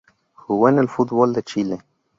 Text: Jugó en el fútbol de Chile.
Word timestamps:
Jugó 0.33 0.69
en 0.69 0.79
el 0.79 0.89
fútbol 0.89 1.31
de 1.31 1.43
Chile. 1.43 1.77